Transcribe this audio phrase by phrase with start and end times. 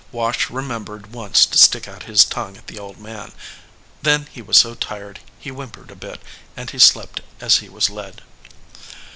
[0.11, 3.33] Wash remembered once to stick out his tongue at the old man;
[4.01, 6.19] then he was so tired he whimpered a bit,
[6.57, 8.23] and he slept as he was led.